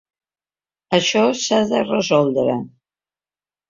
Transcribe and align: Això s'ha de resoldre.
Això 0.99 1.23
s'ha 1.43 1.61
de 1.75 1.85
resoldre. 1.93 2.61